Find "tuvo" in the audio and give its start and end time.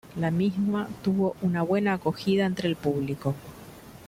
1.03-1.35